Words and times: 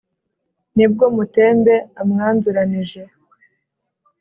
Ni 0.75 0.85
bwo 0.91 1.05
Mutembe 1.15 1.75
amwanzuranije, 2.01 3.01